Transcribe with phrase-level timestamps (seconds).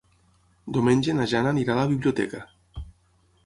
[0.77, 2.45] Diumenge na Jana anirà a la biblioteca.